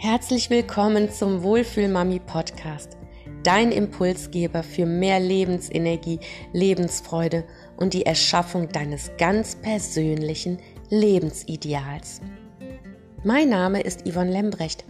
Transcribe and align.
Herzlich 0.00 0.48
willkommen 0.48 1.10
zum 1.10 1.42
Wohlfühlmami 1.42 2.20
Podcast, 2.20 2.96
dein 3.42 3.72
Impulsgeber 3.72 4.62
für 4.62 4.86
mehr 4.86 5.18
Lebensenergie, 5.18 6.20
Lebensfreude 6.52 7.42
und 7.76 7.94
die 7.94 8.06
Erschaffung 8.06 8.68
deines 8.68 9.10
ganz 9.18 9.56
persönlichen 9.56 10.58
Lebensideals. 10.88 12.20
Mein 13.24 13.48
Name 13.48 13.80
ist 13.80 14.08
Yvonne 14.08 14.30
Lembrecht 14.30 14.84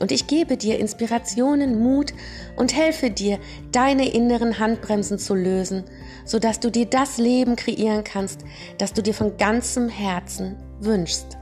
und 0.00 0.10
ich 0.10 0.26
gebe 0.26 0.56
dir 0.56 0.80
Inspirationen, 0.80 1.78
Mut 1.78 2.12
und 2.56 2.74
helfe 2.74 3.12
dir, 3.12 3.38
deine 3.70 4.08
inneren 4.08 4.58
Handbremsen 4.58 5.20
zu 5.20 5.36
lösen, 5.36 5.84
sodass 6.24 6.58
du 6.58 6.72
dir 6.72 6.86
das 6.86 7.18
Leben 7.18 7.54
kreieren 7.54 8.02
kannst, 8.02 8.40
das 8.78 8.92
du 8.92 9.04
dir 9.04 9.14
von 9.14 9.36
ganzem 9.36 9.88
Herzen 9.88 10.56
wünschst. 10.80 11.38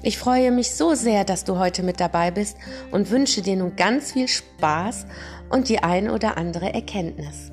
Ich 0.00 0.16
freue 0.16 0.52
mich 0.52 0.74
so 0.76 0.94
sehr, 0.94 1.24
dass 1.24 1.42
du 1.42 1.58
heute 1.58 1.82
mit 1.82 1.98
dabei 1.98 2.30
bist 2.30 2.56
und 2.92 3.10
wünsche 3.10 3.42
dir 3.42 3.56
nun 3.56 3.74
ganz 3.74 4.12
viel 4.12 4.28
Spaß 4.28 5.06
und 5.50 5.68
die 5.68 5.80
ein 5.80 6.08
oder 6.08 6.36
andere 6.36 6.72
Erkenntnis. 6.72 7.50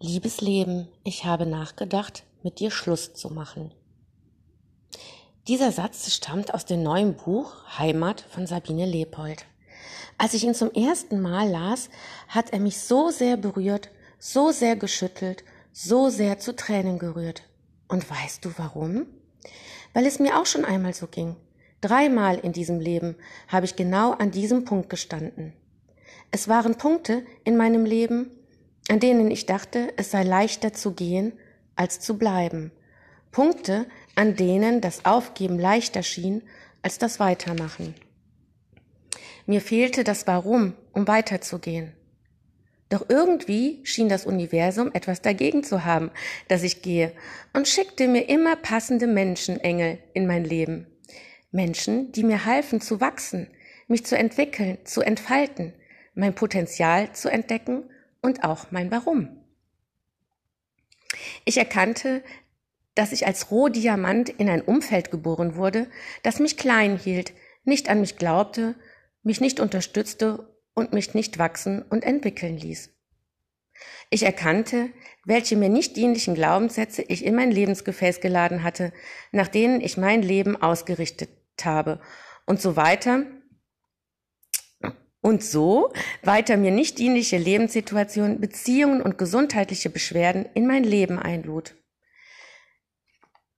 Liebes 0.00 0.42
Leben, 0.42 0.88
ich 1.02 1.24
habe 1.24 1.46
nachgedacht, 1.46 2.24
mit 2.42 2.60
dir 2.60 2.70
Schluss 2.70 3.14
zu 3.14 3.30
machen. 3.30 3.72
Dieser 5.48 5.72
Satz 5.72 6.12
stammt 6.12 6.52
aus 6.52 6.66
dem 6.66 6.82
neuen 6.82 7.14
Buch 7.14 7.54
Heimat 7.78 8.20
von 8.20 8.46
Sabine 8.46 8.84
Leopold. 8.84 9.46
Als 10.18 10.34
ich 10.34 10.44
ihn 10.44 10.54
zum 10.54 10.70
ersten 10.72 11.22
Mal 11.22 11.48
las, 11.48 11.88
hat 12.28 12.52
er 12.52 12.60
mich 12.60 12.78
so 12.80 13.08
sehr 13.08 13.38
berührt, 13.38 13.88
so 14.18 14.52
sehr 14.52 14.76
geschüttelt 14.76 15.42
so 15.76 16.08
sehr 16.08 16.38
zu 16.38 16.54
Tränen 16.54 17.00
gerührt. 17.00 17.42
Und 17.88 18.08
weißt 18.08 18.44
du 18.44 18.52
warum? 18.56 19.06
Weil 19.92 20.06
es 20.06 20.20
mir 20.20 20.38
auch 20.38 20.46
schon 20.46 20.64
einmal 20.64 20.94
so 20.94 21.08
ging. 21.08 21.36
Dreimal 21.80 22.38
in 22.38 22.52
diesem 22.52 22.78
Leben 22.80 23.16
habe 23.48 23.66
ich 23.66 23.76
genau 23.76 24.12
an 24.12 24.30
diesem 24.30 24.64
Punkt 24.64 24.88
gestanden. 24.88 25.52
Es 26.30 26.48
waren 26.48 26.76
Punkte 26.76 27.26
in 27.42 27.56
meinem 27.56 27.84
Leben, 27.84 28.30
an 28.88 29.00
denen 29.00 29.30
ich 29.30 29.46
dachte, 29.46 29.92
es 29.96 30.12
sei 30.12 30.22
leichter 30.22 30.72
zu 30.72 30.92
gehen 30.92 31.32
als 31.76 31.98
zu 31.98 32.16
bleiben. 32.16 32.70
Punkte, 33.32 33.86
an 34.14 34.36
denen 34.36 34.80
das 34.80 35.04
Aufgeben 35.04 35.58
leichter 35.58 36.04
schien 36.04 36.42
als 36.82 36.98
das 36.98 37.18
Weitermachen. 37.18 37.94
Mir 39.46 39.60
fehlte 39.60 40.04
das 40.04 40.26
Warum, 40.28 40.74
um 40.92 41.08
weiterzugehen. 41.08 41.92
Doch 42.90 43.06
irgendwie 43.08 43.80
schien 43.84 44.08
das 44.08 44.26
Universum 44.26 44.90
etwas 44.92 45.22
dagegen 45.22 45.64
zu 45.64 45.84
haben, 45.84 46.10
dass 46.48 46.62
ich 46.62 46.82
gehe 46.82 47.12
und 47.52 47.66
schickte 47.66 48.08
mir 48.08 48.28
immer 48.28 48.56
passende 48.56 49.06
Menschenengel 49.06 49.98
in 50.12 50.26
mein 50.26 50.44
Leben. 50.44 50.86
Menschen, 51.50 52.12
die 52.12 52.24
mir 52.24 52.44
halfen 52.44 52.80
zu 52.80 53.00
wachsen, 53.00 53.48
mich 53.88 54.04
zu 54.04 54.16
entwickeln, 54.16 54.78
zu 54.84 55.02
entfalten, 55.02 55.72
mein 56.14 56.34
Potenzial 56.34 57.12
zu 57.12 57.28
entdecken 57.28 57.84
und 58.20 58.44
auch 58.44 58.70
mein 58.70 58.90
Warum. 58.90 59.28
Ich 61.44 61.56
erkannte, 61.56 62.22
dass 62.94 63.12
ich 63.12 63.26
als 63.26 63.50
Rohdiamant 63.50 64.28
in 64.28 64.48
ein 64.48 64.62
Umfeld 64.62 65.10
geboren 65.10 65.56
wurde, 65.56 65.88
das 66.22 66.38
mich 66.38 66.56
klein 66.56 66.96
hielt, 66.96 67.32
nicht 67.64 67.88
an 67.88 68.00
mich 68.00 68.18
glaubte, 68.18 68.74
mich 69.22 69.40
nicht 69.40 69.58
unterstützte 69.58 70.53
und 70.74 70.92
mich 70.92 71.14
nicht 71.14 71.38
wachsen 71.38 71.82
und 71.82 72.04
entwickeln 72.04 72.56
ließ. 72.56 72.90
Ich 74.10 74.22
erkannte, 74.22 74.90
welche 75.24 75.56
mir 75.56 75.68
nicht 75.68 75.96
dienlichen 75.96 76.34
Glaubenssätze 76.34 77.02
ich 77.02 77.24
in 77.24 77.34
mein 77.34 77.50
Lebensgefäß 77.50 78.20
geladen 78.20 78.62
hatte, 78.62 78.92
nach 79.32 79.48
denen 79.48 79.80
ich 79.80 79.96
mein 79.96 80.22
Leben 80.22 80.60
ausgerichtet 80.60 81.30
habe 81.62 82.00
und 82.46 82.60
so 82.60 82.76
weiter 82.76 83.24
und 85.20 85.42
so 85.42 85.92
weiter 86.22 86.56
mir 86.56 86.70
nicht 86.70 86.98
dienliche 86.98 87.38
Lebenssituationen, 87.38 88.40
Beziehungen 88.40 89.00
und 89.00 89.16
gesundheitliche 89.16 89.88
Beschwerden 89.88 90.46
in 90.54 90.66
mein 90.66 90.84
Leben 90.84 91.18
einlud. 91.18 91.74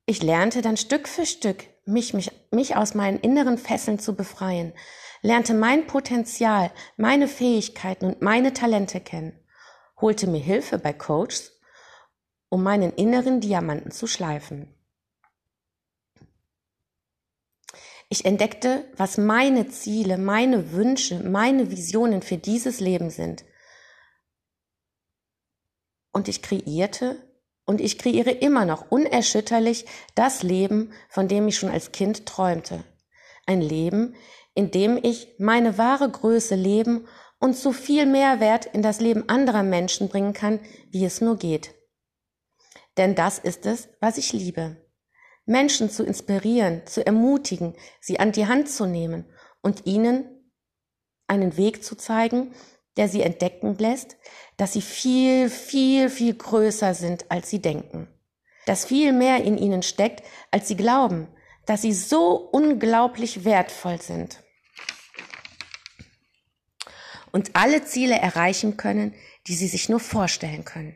Ich 0.08 0.22
lernte 0.22 0.62
dann 0.62 0.76
Stück 0.76 1.08
für 1.08 1.26
Stück, 1.26 1.64
mich, 1.84 2.14
mich, 2.14 2.30
mich 2.52 2.76
aus 2.76 2.94
meinen 2.94 3.18
inneren 3.18 3.58
Fesseln 3.58 3.98
zu 3.98 4.14
befreien, 4.14 4.72
lernte 5.20 5.52
mein 5.52 5.88
Potenzial, 5.88 6.70
meine 6.96 7.26
Fähigkeiten 7.26 8.06
und 8.06 8.22
meine 8.22 8.52
Talente 8.52 9.00
kennen, 9.00 9.36
holte 10.00 10.28
mir 10.28 10.40
Hilfe 10.40 10.78
bei 10.78 10.92
Coaches, 10.92 11.60
um 12.48 12.62
meinen 12.62 12.92
inneren 12.92 13.40
Diamanten 13.40 13.90
zu 13.90 14.06
schleifen. 14.06 14.72
Ich 18.08 18.24
entdeckte, 18.24 18.84
was 18.96 19.18
meine 19.18 19.66
Ziele, 19.68 20.18
meine 20.18 20.70
Wünsche, 20.70 21.18
meine 21.24 21.72
Visionen 21.72 22.22
für 22.22 22.36
dieses 22.36 22.78
Leben 22.78 23.10
sind. 23.10 23.44
Und 26.12 26.28
ich 26.28 26.40
kreierte 26.40 27.16
und 27.66 27.80
ich 27.80 27.98
kreiere 27.98 28.30
immer 28.30 28.64
noch 28.64 28.90
unerschütterlich 28.90 29.84
das 30.14 30.42
Leben, 30.42 30.92
von 31.08 31.28
dem 31.28 31.48
ich 31.48 31.58
schon 31.58 31.68
als 31.68 31.92
Kind 31.92 32.24
träumte. 32.24 32.84
Ein 33.44 33.60
Leben, 33.60 34.14
indem 34.54 34.98
ich 35.02 35.34
meine 35.38 35.76
wahre 35.76 36.08
Größe 36.08 36.54
leben 36.54 37.06
und 37.38 37.56
so 37.56 37.72
viel 37.72 38.06
Mehrwert 38.06 38.66
in 38.66 38.82
das 38.82 39.00
Leben 39.00 39.28
anderer 39.28 39.62
Menschen 39.62 40.08
bringen 40.08 40.32
kann, 40.32 40.60
wie 40.90 41.04
es 41.04 41.20
nur 41.20 41.36
geht. 41.36 41.74
Denn 42.96 43.14
das 43.14 43.38
ist 43.38 43.66
es, 43.66 43.88
was 44.00 44.16
ich 44.16 44.32
liebe. 44.32 44.76
Menschen 45.44 45.90
zu 45.90 46.02
inspirieren, 46.04 46.86
zu 46.86 47.04
ermutigen, 47.06 47.74
sie 48.00 48.18
an 48.18 48.32
die 48.32 48.46
Hand 48.46 48.68
zu 48.68 48.86
nehmen 48.86 49.26
und 49.60 49.86
ihnen 49.86 50.24
einen 51.28 51.56
Weg 51.56 51.84
zu 51.84 51.96
zeigen, 51.96 52.52
der 52.96 53.08
sie 53.08 53.22
entdecken 53.22 53.76
lässt, 53.78 54.16
dass 54.56 54.72
sie 54.72 54.82
viel, 54.82 55.50
viel, 55.50 56.08
viel 56.08 56.34
größer 56.34 56.94
sind, 56.94 57.30
als 57.30 57.50
sie 57.50 57.60
denken. 57.60 58.08
Dass 58.64 58.84
viel 58.84 59.12
mehr 59.12 59.44
in 59.44 59.58
ihnen 59.58 59.82
steckt, 59.82 60.24
als 60.50 60.68
sie 60.68 60.76
glauben. 60.76 61.28
Dass 61.66 61.82
sie 61.82 61.92
so 61.92 62.34
unglaublich 62.34 63.44
wertvoll 63.44 64.00
sind 64.00 64.38
und 67.36 67.54
alle 67.54 67.84
Ziele 67.84 68.14
erreichen 68.14 68.78
können, 68.78 69.14
die 69.46 69.54
sie 69.54 69.68
sich 69.68 69.90
nur 69.90 70.00
vorstellen 70.00 70.64
können. 70.64 70.94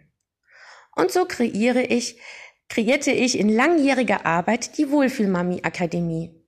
Und 0.96 1.12
so 1.12 1.26
kreiere 1.26 1.82
ich, 1.82 2.18
kreierte 2.70 3.10
ich 3.10 3.38
in 3.38 3.50
langjähriger 3.50 4.24
Arbeit 4.24 4.78
die 4.78 4.90
Wohlfühlmami 4.90 5.60
Akademie. 5.64 6.39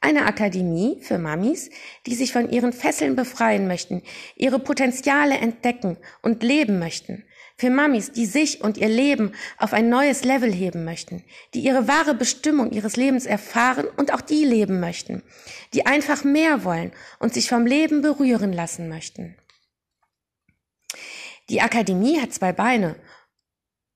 Eine 0.00 0.26
Akademie 0.26 0.98
für 1.00 1.18
Mamis, 1.18 1.70
die 2.06 2.14
sich 2.14 2.32
von 2.32 2.50
ihren 2.50 2.72
Fesseln 2.72 3.16
befreien 3.16 3.66
möchten, 3.66 4.02
ihre 4.36 4.58
Potenziale 4.58 5.36
entdecken 5.38 5.96
und 6.22 6.42
leben 6.42 6.78
möchten. 6.78 7.24
Für 7.58 7.70
Mamis, 7.70 8.12
die 8.12 8.26
sich 8.26 8.62
und 8.62 8.76
ihr 8.76 8.88
Leben 8.88 9.32
auf 9.56 9.72
ein 9.72 9.88
neues 9.88 10.24
Level 10.24 10.52
heben 10.52 10.84
möchten, 10.84 11.24
die 11.54 11.60
ihre 11.60 11.88
wahre 11.88 12.14
Bestimmung 12.14 12.70
ihres 12.70 12.96
Lebens 12.96 13.24
erfahren 13.24 13.86
und 13.96 14.12
auch 14.12 14.20
die 14.20 14.44
leben 14.44 14.78
möchten, 14.78 15.22
die 15.72 15.86
einfach 15.86 16.22
mehr 16.22 16.64
wollen 16.64 16.92
und 17.18 17.32
sich 17.32 17.48
vom 17.48 17.64
Leben 17.64 18.02
berühren 18.02 18.52
lassen 18.52 18.90
möchten. 18.90 19.36
Die 21.48 21.62
Akademie 21.62 22.20
hat 22.20 22.34
zwei 22.34 22.52
Beine, 22.52 22.96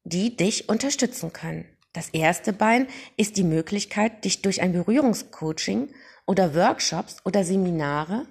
die 0.04 0.36
dich 0.36 0.68
unterstützen 0.68 1.32
können. 1.32 1.66
Das 1.92 2.08
erste 2.10 2.52
Bein 2.52 2.86
ist 3.16 3.36
die 3.36 3.44
Möglichkeit, 3.44 4.24
dich 4.24 4.42
durch 4.42 4.60
ein 4.60 4.72
Berührungscoaching 4.72 5.92
oder 6.26 6.54
Workshops 6.54 7.16
oder 7.24 7.44
Seminare, 7.44 8.26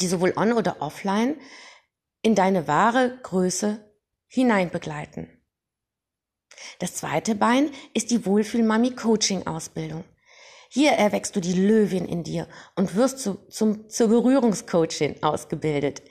die 0.00 0.06
sowohl 0.06 0.32
on 0.36 0.52
oder 0.52 0.80
offline 0.80 1.36
in 2.22 2.34
deine 2.34 2.66
wahre 2.66 3.18
Größe 3.22 3.84
hineinbegleiten. 4.26 5.28
Das 6.78 6.94
zweite 6.94 7.34
Bein 7.34 7.70
ist 7.94 8.10
die 8.10 8.24
Wohlfühl-Mami 8.24 8.94
Coaching 8.94 9.46
Ausbildung. 9.46 10.04
Hier 10.68 10.92
erwächst 10.92 11.34
du 11.34 11.40
die 11.40 11.54
Löwin 11.54 12.06
in 12.06 12.22
dir 12.22 12.46
und 12.76 12.94
wirst 12.94 13.18
zu, 13.18 13.34
zum, 13.48 13.88
zur 13.88 14.08
Berührungscoachin 14.08 15.22
ausgebildet. 15.22 16.02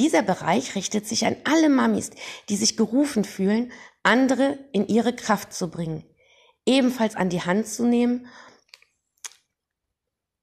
Dieser 0.00 0.22
Bereich 0.22 0.76
richtet 0.76 1.06
sich 1.06 1.26
an 1.26 1.36
alle 1.44 1.68
Mamis, 1.68 2.08
die 2.48 2.56
sich 2.56 2.78
gerufen 2.78 3.22
fühlen, 3.22 3.70
andere 4.02 4.58
in 4.72 4.88
ihre 4.88 5.14
Kraft 5.14 5.52
zu 5.52 5.68
bringen, 5.68 6.06
ebenfalls 6.64 7.16
an 7.16 7.28
die 7.28 7.42
Hand 7.42 7.66
zu 7.66 7.84
nehmen 7.84 8.26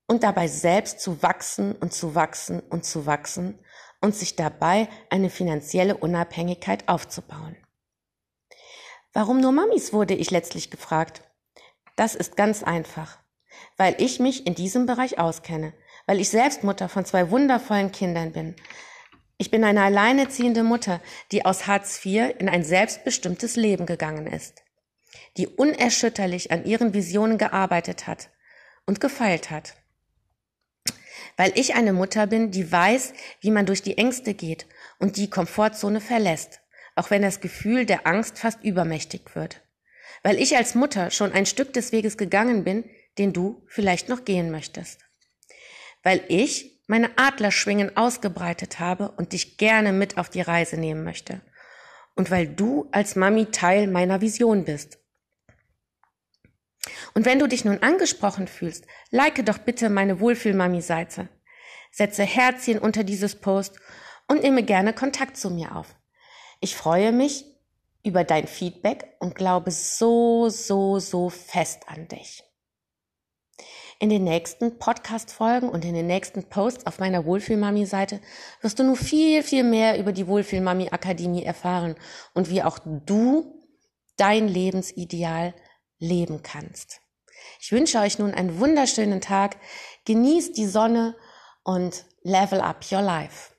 und 0.05 0.21
dabei 0.21 0.47
selbst 0.47 0.99
zu 0.99 1.23
wachsen 1.23 1.73
und 1.73 1.91
zu 1.91 2.13
wachsen 2.13 2.59
und 2.69 2.85
zu 2.85 3.07
wachsen 3.07 3.57
und 3.99 4.15
sich 4.15 4.35
dabei 4.35 4.89
eine 5.09 5.31
finanzielle 5.31 5.97
Unabhängigkeit 5.97 6.87
aufzubauen. 6.87 7.57
Warum 9.11 9.41
nur 9.41 9.53
Mamis, 9.53 9.91
wurde 9.91 10.13
ich 10.13 10.29
letztlich 10.29 10.69
gefragt. 10.69 11.23
Das 11.95 12.13
ist 12.13 12.37
ganz 12.37 12.61
einfach, 12.61 13.17
weil 13.75 13.95
ich 13.97 14.19
mich 14.19 14.45
in 14.45 14.53
diesem 14.53 14.85
Bereich 14.85 15.17
auskenne, 15.17 15.73
weil 16.05 16.19
ich 16.19 16.29
selbst 16.29 16.63
Mutter 16.63 16.89
von 16.89 17.05
zwei 17.05 17.31
wundervollen 17.31 17.91
Kindern 17.91 18.33
bin. 18.33 18.55
Ich 19.37 19.51
bin 19.51 19.63
eine 19.63 19.83
alleineziehende 19.83 20.63
Mutter, 20.63 21.01
die 21.31 21.45
aus 21.45 21.67
Hartz 21.67 22.03
IV 22.03 22.33
in 22.39 22.49
ein 22.49 22.63
selbstbestimmtes 22.63 23.55
Leben 23.55 23.85
gegangen 23.85 24.27
ist. 24.27 24.63
die 25.37 25.47
unerschütterlich 25.47 26.51
an 26.51 26.65
ihren 26.65 26.93
Visionen 26.93 27.37
gearbeitet 27.37 28.07
hat 28.07 28.29
und 28.85 28.99
gefeilt 28.99 29.51
hat. 29.51 29.75
Weil 31.35 31.51
ich 31.55 31.75
eine 31.75 31.93
Mutter 31.93 32.25
bin, 32.27 32.49
die 32.51 32.71
weiß, 32.71 33.13
wie 33.41 33.51
man 33.51 33.67
durch 33.67 33.83
die 33.83 33.97
Ängste 33.97 34.33
geht 34.33 34.65
und 34.97 35.17
die 35.17 35.29
Komfortzone 35.29 36.01
verlässt, 36.01 36.61
auch 36.95 37.11
wenn 37.11 37.21
das 37.21 37.39
Gefühl 37.39 37.85
der 37.85 38.07
Angst 38.07 38.39
fast 38.39 38.63
übermächtig 38.63 39.35
wird. 39.35 39.61
Weil 40.23 40.39
ich 40.39 40.57
als 40.57 40.73
Mutter 40.73 41.11
schon 41.11 41.31
ein 41.31 41.45
Stück 41.45 41.73
des 41.73 41.91
Weges 41.91 42.17
gegangen 42.17 42.63
bin, 42.63 42.89
den 43.19 43.33
du 43.33 43.63
vielleicht 43.67 44.09
noch 44.09 44.25
gehen 44.25 44.49
möchtest. 44.49 44.99
Weil 46.01 46.23
ich 46.27 46.76
meine 46.87 47.17
Adlerschwingen 47.17 47.95
ausgebreitet 47.95 48.79
habe 48.79 49.11
und 49.11 49.33
dich 49.33 49.57
gerne 49.57 49.93
mit 49.93 50.17
auf 50.17 50.29
die 50.29 50.41
Reise 50.41 50.77
nehmen 50.77 51.03
möchte. 51.03 51.41
Und 52.15 52.31
weil 52.31 52.47
du 52.47 52.87
als 52.91 53.15
Mami 53.15 53.47
Teil 53.47 53.87
meiner 53.87 54.21
Vision 54.21 54.63
bist. 54.65 54.97
Und 57.13 57.25
wenn 57.25 57.39
du 57.39 57.47
dich 57.47 57.65
nun 57.65 57.83
angesprochen 57.83 58.47
fühlst, 58.47 58.85
like 59.11 59.45
doch 59.45 59.57
bitte 59.59 59.89
meine 59.89 60.19
Wohlfühl-Mami-Seite. 60.19 61.29
Setze 61.91 62.23
Herzchen 62.23 62.79
unter 62.79 63.03
dieses 63.03 63.35
Post 63.35 63.79
und 64.27 64.41
nehme 64.41 64.63
gerne 64.63 64.93
Kontakt 64.93 65.37
zu 65.37 65.49
mir 65.49 65.75
auf. 65.75 65.95
Ich 66.59 66.75
freue 66.75 67.11
mich 67.11 67.45
über 68.03 68.23
dein 68.23 68.47
Feedback 68.47 69.15
und 69.19 69.35
glaube 69.35 69.71
so, 69.71 70.49
so, 70.49 70.99
so 70.99 71.29
fest 71.29 71.83
an 71.87 72.07
dich. 72.07 72.43
In 73.99 74.09
den 74.09 74.23
nächsten 74.23 74.77
Podcast-Folgen 74.77 75.69
und 75.69 75.83
in 75.83 75.95
den 75.95 76.05
nächsten 76.05 76.43
Posts 76.43 76.85
auf 76.85 76.99
meiner 76.99 77.25
Wohlfühlmami-Seite 77.25 78.19
wirst 78.61 78.77
du 78.77 78.83
nur 78.83 78.95
viel, 78.95 79.41
viel 79.41 79.63
mehr 79.63 79.97
über 79.97 80.11
die 80.11 80.27
Wohlfühlmami-Akademie 80.27 81.43
erfahren 81.43 81.95
und 82.35 82.49
wie 82.51 82.61
auch 82.61 82.77
du 82.79 83.59
dein 84.17 84.47
Lebensideal 84.47 85.55
leben 85.97 86.43
kannst. 86.43 87.01
Ich 87.59 87.71
wünsche 87.71 87.99
euch 87.99 88.19
nun 88.19 88.33
einen 88.33 88.59
wunderschönen 88.59 89.21
Tag. 89.21 89.57
Genießt 90.05 90.55
die 90.57 90.67
Sonne 90.67 91.15
und 91.63 92.05
level 92.21 92.61
up 92.61 92.85
your 92.91 93.01
life. 93.01 93.51